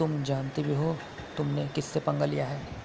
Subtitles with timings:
[0.00, 0.96] तुम जानती भी हो
[1.36, 2.79] तुमने किससे पंगा लिया है।